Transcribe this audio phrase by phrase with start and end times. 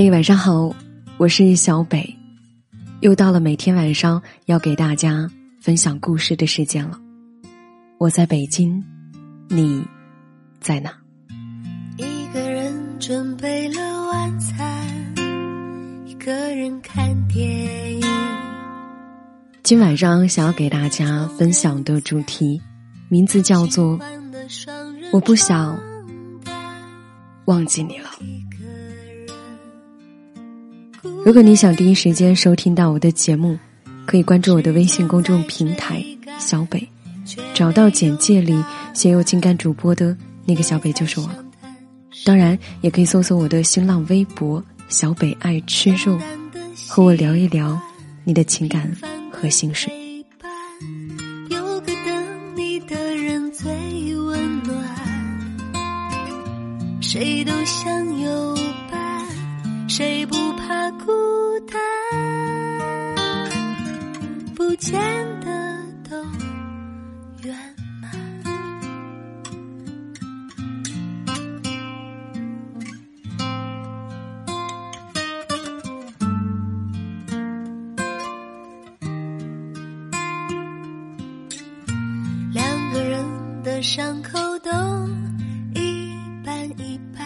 [0.00, 0.72] 嗨，晚上好，
[1.16, 2.16] 我是小北，
[3.00, 5.28] 又到了每天晚上要给大家
[5.60, 6.96] 分享故事的时间了。
[7.98, 8.80] 我在北京，
[9.48, 9.84] 你
[10.60, 10.92] 在哪？
[11.96, 14.86] 一个人准备了晚餐，
[16.06, 18.06] 一个人看电影。
[19.64, 22.62] 今晚上想要给大家分享的主题，
[23.08, 23.98] 名字叫做
[25.10, 25.76] “我不想
[27.46, 28.10] 忘记你了”。
[31.24, 33.58] 如果你想第一时间收听到我的节目，
[34.06, 36.02] 可以关注我的微信公众平台
[36.38, 36.88] “小北”，
[37.52, 38.56] 找到简介里
[38.94, 41.44] 写有情感主播的那个小北就是我了。
[42.24, 46.18] 当然，也可以搜索我的新浪微博“小北爱吃肉”，
[46.88, 47.78] 和我聊一聊
[48.24, 48.90] 你的情感
[49.30, 49.90] 和心事。
[83.88, 84.70] 伤口都
[85.74, 86.12] 一
[86.44, 87.24] 半一半，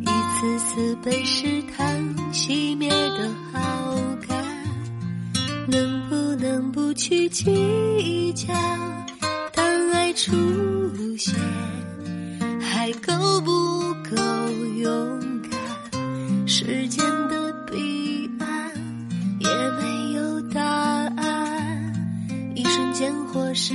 [0.00, 3.94] 一次次被试探熄灭的好
[4.26, 4.42] 感，
[5.68, 8.54] 能不能不去计较？
[9.52, 10.32] 当爱出
[11.18, 11.34] 现，
[12.58, 14.16] 还够不够
[14.78, 16.48] 勇敢？
[16.48, 18.72] 时间的彼岸
[19.40, 19.48] 也
[19.82, 21.92] 没有答案，
[22.54, 23.74] 一瞬间或是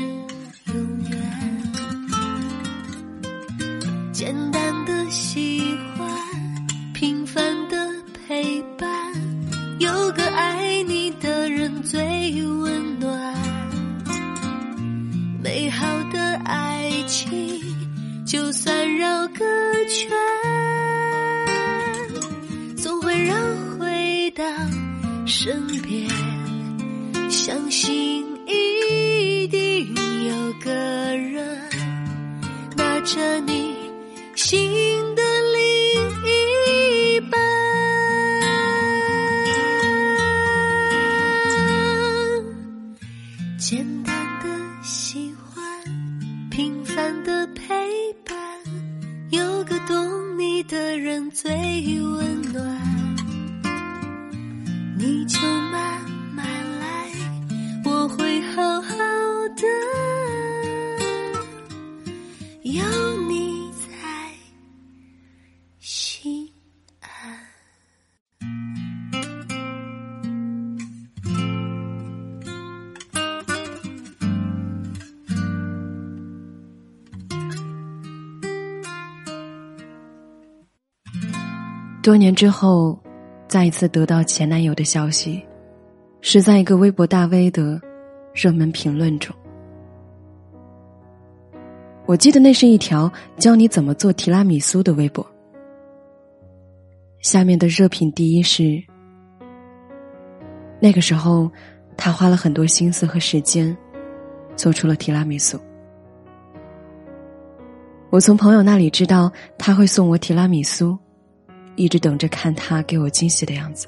[24.42, 24.48] 到
[25.28, 26.10] 身边。
[27.30, 29.94] 相信一定
[30.26, 31.70] 有个人
[32.76, 33.76] 拿着你
[34.34, 34.68] 心
[35.16, 35.22] 的
[35.54, 35.62] 另
[36.26, 37.40] 一半。
[43.60, 45.64] 简单的喜欢，
[46.50, 47.64] 平凡的陪
[48.26, 48.36] 伴，
[49.30, 51.52] 有个懂你的人最
[52.02, 53.01] 温暖。
[55.04, 56.00] 你就慢
[56.36, 56.45] 慢
[56.80, 57.10] 来，
[57.84, 58.94] 我会好好
[59.58, 59.64] 的，
[62.62, 62.84] 有
[63.28, 63.88] 你在
[65.80, 66.48] 心
[67.00, 67.10] 安。
[82.04, 83.02] 多年之后，
[83.52, 85.45] 再一次得到前男友的消息，
[86.22, 87.82] 是在一个微博大 V 的
[88.34, 89.36] 热门评论中。
[92.06, 95.30] 我记得那是一条教你怎么做提拉米苏的微博。
[97.20, 98.82] 下面的热评第一是：
[100.80, 101.52] 那个时候，
[101.98, 103.76] 他花了很多心思和时间，
[104.56, 105.60] 做出了提拉米苏。
[108.11, 110.98] 我从朋友那里知道他会送我提拉米苏。
[111.76, 113.87] 一直等着看他给我惊喜的样子，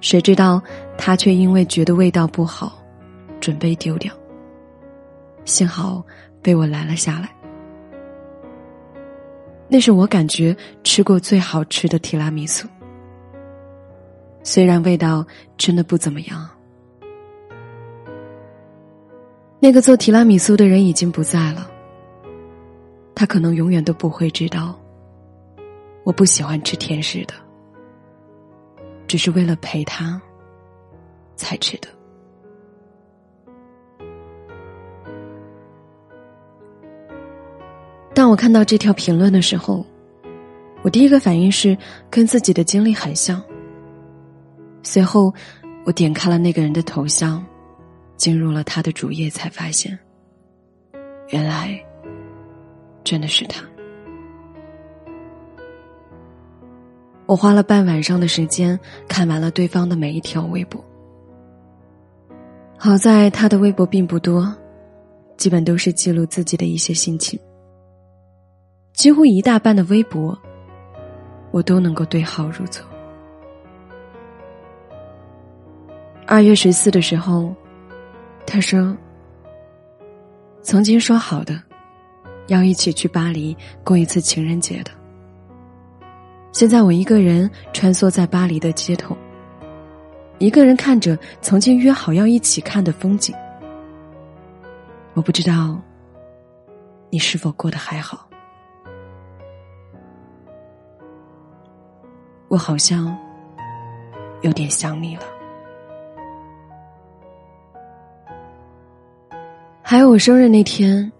[0.00, 0.62] 谁知道
[0.98, 2.82] 他却因为觉得味道不好，
[3.40, 4.12] 准备丢掉。
[5.44, 6.04] 幸好
[6.40, 7.28] 被我拦了下来。
[9.68, 12.68] 那是我感觉吃过最好吃的提拉米苏，
[14.42, 15.24] 虽然味道
[15.56, 16.48] 真的不怎么样。
[19.58, 21.70] 那个做提拉米苏的人已经不在了，
[23.14, 24.76] 他可能永远都不会知道。
[26.04, 27.34] 我不喜欢吃甜食的，
[29.06, 30.20] 只是为了陪他
[31.36, 31.88] 才吃的。
[38.14, 39.84] 当我看到这条评论的时候，
[40.82, 41.76] 我第一个反应是
[42.10, 43.42] 跟自己的经历很像。
[44.82, 45.32] 随后，
[45.84, 47.44] 我点开了那个人的头像，
[48.16, 49.98] 进入了他的主页，才发现，
[51.28, 51.80] 原来
[53.02, 53.64] 真的是他。
[57.26, 58.78] 我花了半晚上的时间
[59.08, 60.82] 看完了对方的每一条微博。
[62.76, 64.54] 好在他的微博并不多，
[65.36, 67.38] 基本都是记录自己的一些心情。
[68.92, 70.36] 几乎一大半的微博，
[71.50, 72.84] 我都能够对号入座。
[76.26, 77.54] 二月十四的时候，
[78.46, 78.96] 他说
[80.62, 81.60] ：“曾经说好的，
[82.48, 84.90] 要一起去巴黎过一次情人节的。
[86.52, 89.16] 现在我一个人穿梭在巴黎的街头，
[90.38, 93.34] 一个人看着曾经约好要一起看的风景。
[95.14, 95.80] 我不知道
[97.08, 98.28] 你是否过得还好，
[102.48, 103.16] 我好像
[104.42, 105.22] 有点想你了。”
[109.82, 111.10] 还有我生日那天，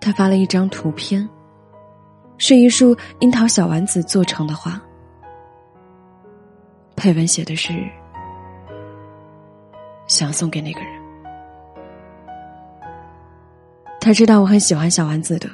[0.00, 1.28] 他发了一张图片，
[2.40, 4.80] 是一束樱桃小丸子做成的花，
[6.96, 7.70] 配文写的是
[10.08, 10.90] “想送给那个人”。
[14.00, 15.50] 他知道我很喜欢小丸子的，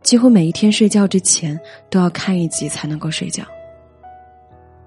[0.00, 1.60] 几乎每一天睡觉之前
[1.90, 3.44] 都要看一集才能够睡觉，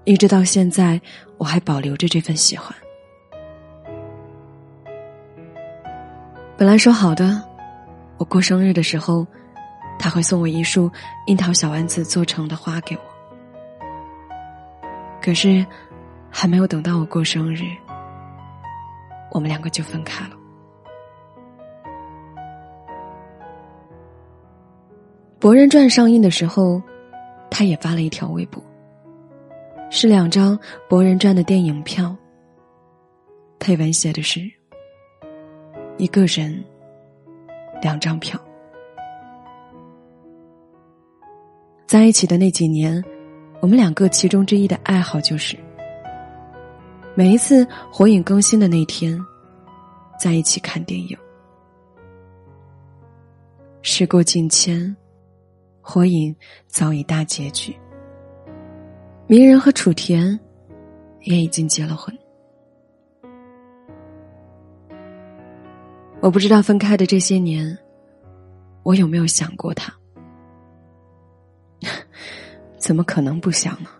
[0.02, 1.00] 一直到现在
[1.38, 2.74] 我还保留着这份喜欢。
[6.56, 7.40] 本来说好的，
[8.18, 9.24] 我过生日的时候，
[9.98, 10.90] 他会送我一束
[11.26, 13.02] 樱桃小丸子做成的花给我。
[15.20, 15.66] 可是，
[16.30, 17.62] 还没有等到我过生日，
[19.32, 20.36] 我们两个就分开了。
[25.38, 26.80] 《博人传》上映的时候，
[27.50, 28.62] 他也发了一条微博，
[29.90, 30.56] 是两张
[30.88, 32.16] 《博人传》的电影票，
[33.58, 34.40] 配文写的是。
[35.98, 36.62] 一个人，
[37.80, 38.38] 两张票。
[41.86, 43.02] 在一起的那几年，
[43.60, 45.56] 我们两个其中之一的爱好就是，
[47.14, 49.16] 每一次火影更新的那天，
[50.18, 51.16] 在一起看电影。
[53.82, 54.94] 时过境迁，
[55.80, 56.34] 火影
[56.66, 57.72] 早已大结局，
[59.28, 60.36] 鸣人和楚田
[61.20, 62.12] 也已经结了婚。
[66.20, 67.78] 我不知道分开的这些年，
[68.82, 69.94] 我有没有想过他？
[72.86, 73.90] 怎么可能不想呢？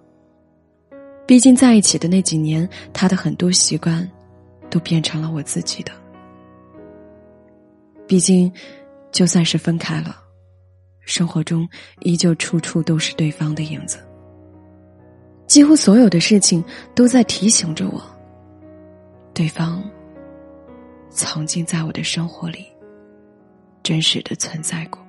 [1.26, 4.08] 毕竟在一起的那几年，他的很多习惯
[4.70, 5.90] 都变成了我自己的。
[8.06, 8.52] 毕竟，
[9.10, 10.14] 就算是分开了，
[11.00, 11.68] 生活中
[12.02, 13.98] 依旧处处都是对方的影子。
[15.48, 18.00] 几乎所有的事情都在提醒着我，
[19.34, 19.82] 对方。
[21.10, 22.66] 曾经在我的生活里，
[23.82, 25.04] 真实的存在过。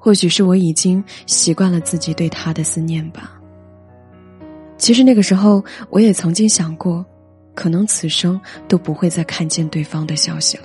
[0.00, 3.38] 或许是我已经习惯了自己对他的思念吧。
[4.78, 7.04] 其实那个时候，我也曾经想过，
[7.54, 10.64] 可能此生都不会再看见对方的消息了。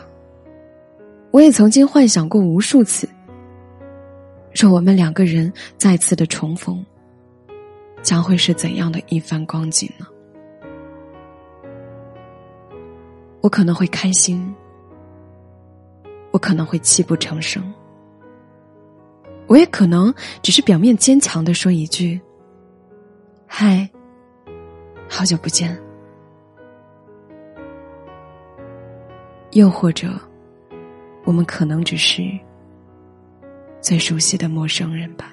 [1.32, 3.10] 我也曾经幻想过无数次，
[4.54, 6.84] 说我们两个人再次的重逢，
[8.02, 10.08] 将会是怎样的一番光景呢？
[13.42, 14.56] 我可能会开心，
[16.32, 17.62] 我可能会泣不成声，
[19.48, 22.20] 我也可能只是表面坚强的说一句
[23.48, 23.90] ：“嗨，
[25.08, 25.78] 好久不见。”
[29.52, 30.10] 又或者，
[31.24, 32.24] 我们可能只是
[33.80, 35.32] 最熟悉的陌生人吧。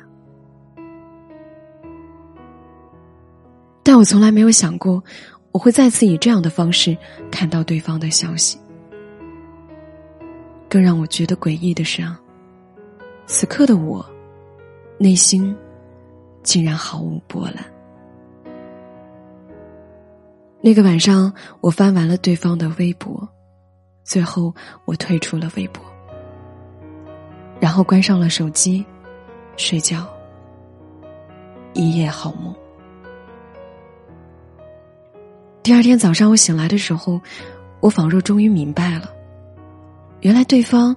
[3.83, 5.02] 但我从来没有想过。
[5.50, 6.97] 我会再次以这样的方式
[7.31, 8.59] 看到对方的消息。
[10.66, 12.19] 更让我觉得诡异的是啊，
[13.33, 14.05] 此刻的我，
[14.99, 15.57] 内心
[16.43, 17.65] 竟然毫无波澜。
[20.61, 23.27] 那个晚上，我翻完了对方的微博，
[24.05, 25.83] 最后我退出了微博，
[27.59, 28.85] 然后关上了手机，
[29.57, 30.07] 睡觉，
[31.73, 32.55] 一夜好梦。
[35.62, 37.19] 第二天早上，我醒来的时候，
[37.81, 39.11] 我仿若终于明白了，
[40.21, 40.95] 原来对方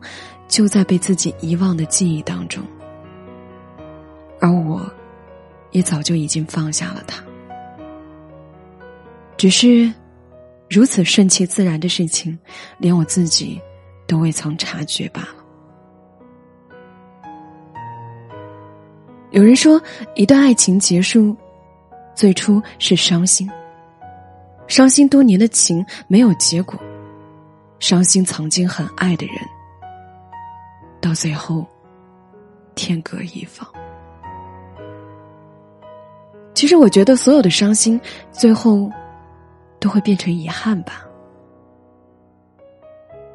[0.48, 2.64] 就在被自己遗忘的记忆当中，
[4.40, 4.82] 而我，
[5.72, 7.24] 也早就已经放下了他。
[9.38, 9.92] 只是，
[10.70, 12.38] 如此顺其自然的事情，
[12.78, 13.60] 连我自己
[14.08, 15.36] 都未曾察觉罢了。
[19.32, 19.82] 有人说，
[20.16, 21.36] 一段爱情结束，
[22.16, 23.50] 最初是伤心。
[24.68, 26.80] 伤心多年的情没有结果，
[27.80, 29.36] 伤心曾经很爱的人，
[31.06, 31.64] 到最后
[32.74, 33.70] 天各一方。
[36.56, 38.90] 其实我觉得所有的伤心，最后
[39.80, 41.06] 都会变成遗憾吧。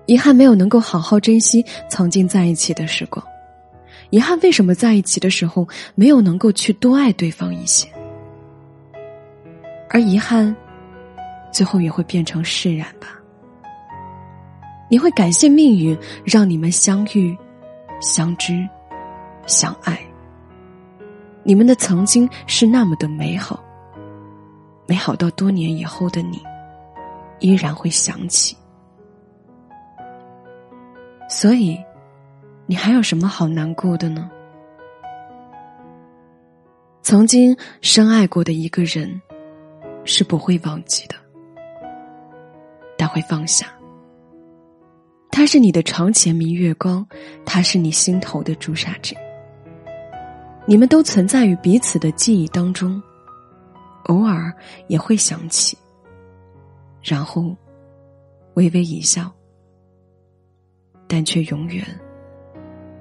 [0.06, 3.24] 遗憾没有能够好好珍惜曾经在一起的时光，
[4.10, 7.88] 遗憾为什么在一起的时候没有能够去多爱对方一些？
[9.90, 10.52] 而遗憾，
[11.52, 13.06] 最后也会变成释然吧。
[14.90, 17.36] 你会感谢命运让你们相遇、
[18.00, 18.68] 相知、
[19.46, 19.98] 相爱。
[21.42, 23.62] 你们的曾经是那么的美好，
[24.86, 26.42] 美好到多年以后的你，
[27.38, 28.56] 依然会想起。
[31.28, 31.78] 所以，
[32.66, 34.30] 你还有什么好难过的呢？
[37.02, 39.20] 曾经深爱过的一个人，
[40.04, 41.14] 是不会忘记的，
[42.98, 43.66] 但会放下。
[45.30, 47.06] 他是你的床前明月光，
[47.46, 49.14] 他是你心头的朱砂痣。
[50.66, 53.02] 你们都存在于彼此的记忆当中，
[54.04, 54.52] 偶尔
[54.88, 55.76] 也会想起，
[57.02, 57.56] 然后
[58.54, 59.32] 微微一笑。
[61.12, 61.84] 但却永远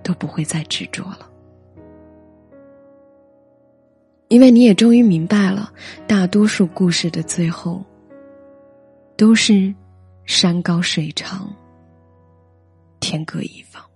[0.02, 1.30] 都不会再执着了，
[4.30, 5.72] 因为你也终于明白了，
[6.08, 7.86] 大多数故事的最后
[9.16, 9.72] 都是
[10.26, 11.54] 山高水长，
[13.10, 13.89] 天各一方。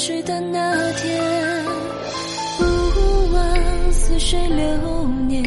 [0.00, 1.20] 去的那天。
[2.58, 2.64] 不
[3.34, 5.44] 忘似水流年。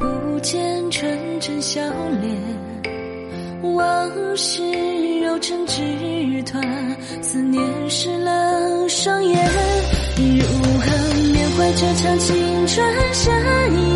[0.00, 1.80] 不见纯真笑
[2.20, 2.36] 脸，
[3.62, 4.60] 往事
[5.22, 5.80] 揉成纸
[6.42, 6.60] 团，
[7.22, 9.38] 思念湿了双眼。
[10.16, 10.42] 如
[10.80, 13.32] 何缅怀这场青春盛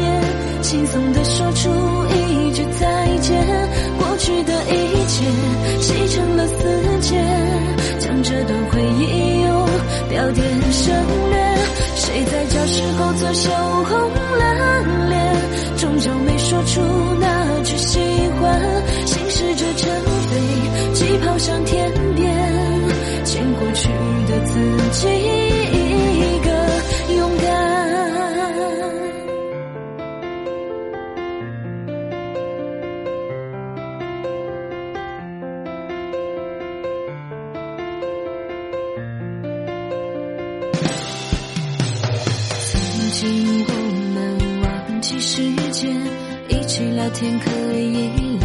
[0.00, 0.22] 宴？
[0.62, 1.68] 轻松地说出
[2.14, 3.68] 一句再见，
[3.98, 5.24] 过去的一切
[5.80, 6.54] 洗成了死
[7.00, 7.16] 结，
[7.98, 8.80] 将这段回
[10.26, 10.92] 有点省
[11.30, 11.36] 略。
[11.94, 13.48] 谁在教室后座羞
[13.84, 15.14] 红了脸？
[15.76, 16.80] 终究没说出
[17.20, 18.00] 那句喜
[18.40, 18.60] 欢，
[19.06, 19.88] 心试着成
[20.26, 22.34] 飞机跑向天边，
[23.22, 23.88] 见过去
[24.26, 24.54] 的自
[25.00, 25.45] 己
[43.18, 43.72] 请我
[44.12, 45.90] 们忘记时间。
[46.50, 48.35] 一起聊天可以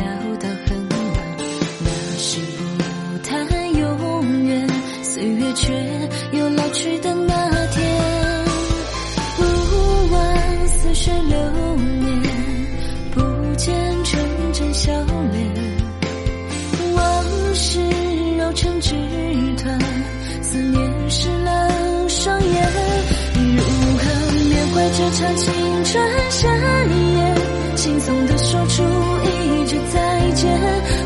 [25.12, 25.54] 场青
[25.84, 27.36] 春夏夜？
[27.76, 28.84] 轻松地说出
[29.24, 30.60] 一句再见，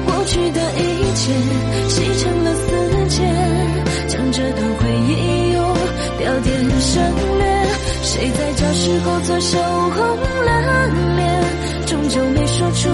[0.06, 1.32] 过去的一切
[1.88, 2.62] 洗成了死
[3.08, 3.24] 结，
[4.08, 5.64] 将这段回忆用
[6.18, 7.02] 标点省
[7.38, 7.44] 略。
[8.04, 10.00] 谁在教室后座羞红
[10.46, 11.24] 了脸？
[11.86, 12.90] 终究没说出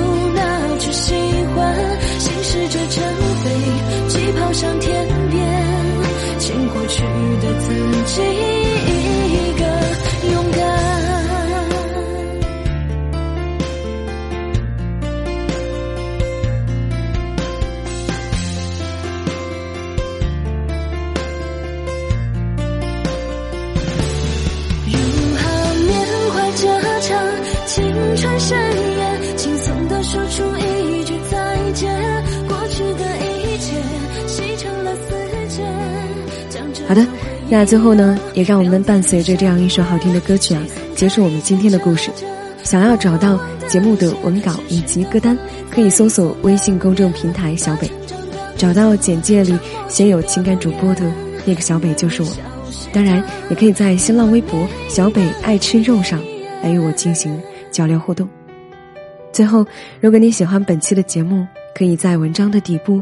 [36.92, 37.08] 好的，
[37.50, 40.62] 那最后呢，也让我们伴随着这样一首好听的歌曲啊，
[40.94, 42.12] 结束我们今天的故事。
[42.64, 45.38] 想要找到节目的文稿以及歌单，
[45.70, 47.90] 可以搜索微信公众平台“小北”，
[48.60, 49.58] 找到简介里
[49.88, 51.10] 写有情感主播的
[51.46, 52.30] 那个小北就是我。
[52.92, 56.22] 当然，也可以在新浪微博“小北爱吃肉”上
[56.62, 58.28] 来与我进行交流互动。
[59.32, 59.66] 最后，
[60.02, 63.02] 如果你喜欢本期的节目，可以在文章的底部。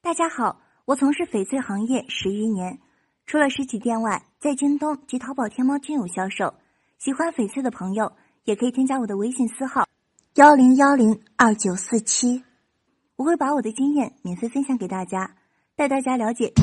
[0.00, 0.67] 大家好。
[0.88, 2.78] 我从事翡翠行业十余年，
[3.26, 6.54] 除了实体店外，在京东及淘宝、天猫均有销售。
[6.96, 8.10] 喜欢翡翠的朋友
[8.44, 9.86] 也可以添加我的微信私号
[10.36, 12.42] 幺零幺零二九四七，
[13.16, 15.30] 我会把我的经验免费分享给大家，
[15.76, 16.54] 带大家了解。